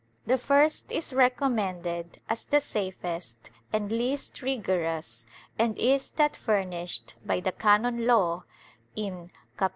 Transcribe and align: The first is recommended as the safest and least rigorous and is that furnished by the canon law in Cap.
The 0.25 0.39
first 0.39 0.91
is 0.91 1.13
recommended 1.13 2.19
as 2.27 2.45
the 2.45 2.59
safest 2.59 3.51
and 3.71 3.91
least 3.91 4.41
rigorous 4.41 5.27
and 5.59 5.77
is 5.77 6.09
that 6.17 6.35
furnished 6.35 7.13
by 7.23 7.39
the 7.39 7.51
canon 7.51 8.07
law 8.07 8.45
in 8.95 9.29
Cap. 9.59 9.69